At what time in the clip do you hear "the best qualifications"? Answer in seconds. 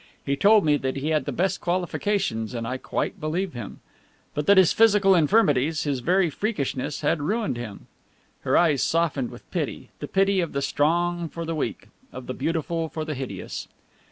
1.25-2.55